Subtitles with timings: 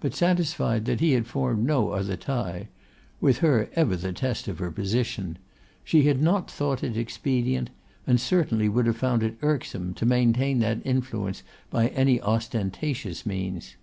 [0.00, 2.68] But satisfied that he had formed no other tie,
[3.18, 5.38] with her ever the test of her position,
[5.82, 7.70] she had not thought it expedient,
[8.06, 13.76] and certainly would have found it irksome, to maintain that influence by any ostentatious means.